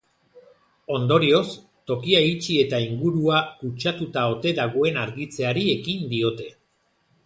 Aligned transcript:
Ondorioz, 0.95 1.43
tokia 1.91 2.23
itxi 2.31 2.57
eta 2.63 2.81
ingurua 2.87 3.45
kutsatuta 3.61 4.27
ote 4.35 4.57
dagoen 4.65 5.03
argitzeari 5.07 5.71
ekin 5.79 6.07
diote. 6.19 6.55